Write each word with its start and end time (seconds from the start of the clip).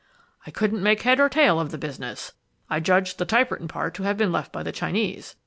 "I 0.47 0.49
couldn't 0.49 0.81
make 0.81 1.03
head 1.03 1.19
or 1.19 1.29
tail 1.29 1.59
of 1.59 1.69
the 1.69 1.77
business. 1.77 2.31
I 2.71 2.79
judged 2.79 3.19
the 3.19 3.25
type 3.25 3.51
written 3.51 3.67
part 3.67 3.93
to 3.93 4.01
have 4.01 4.17
been 4.17 4.31
left 4.31 4.51
by 4.51 4.63
the 4.63 4.71
Chinese. 4.71 5.35